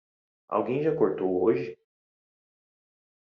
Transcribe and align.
Alguém 0.49 0.81
já 0.81 0.95
cortou 0.95 1.43
hoje? 1.43 1.77